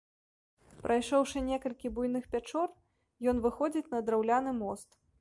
[0.85, 2.69] Прайшоўшы некалькі буйных пячор,
[3.31, 5.03] ен выходзіць на драўляны мост.